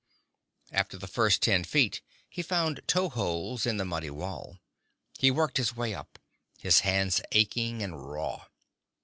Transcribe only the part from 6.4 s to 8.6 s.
his hands aching and raw.